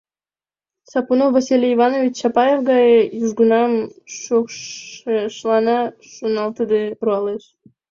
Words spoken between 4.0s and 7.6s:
шокшешлана, шоналтыде руалеш.